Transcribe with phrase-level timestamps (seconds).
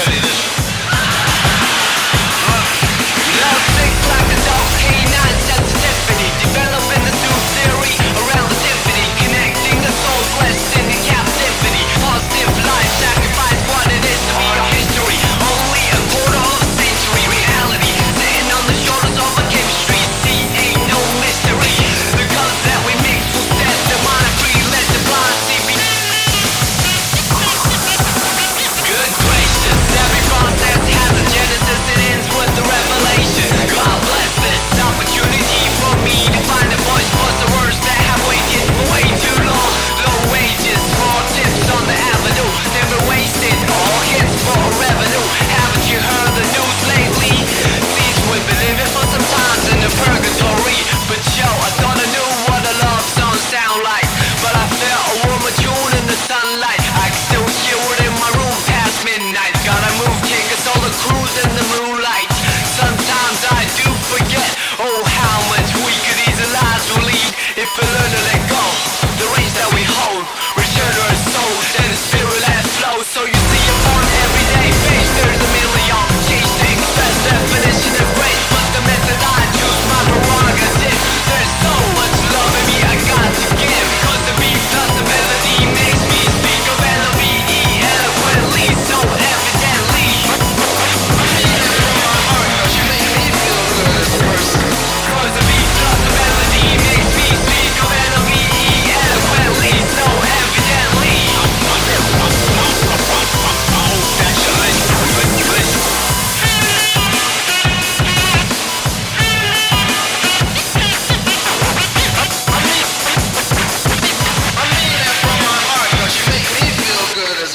[0.00, 0.49] study this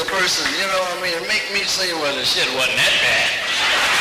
[0.07, 3.94] person, you know, I mean, it make me say, well, the shit wasn't that bad.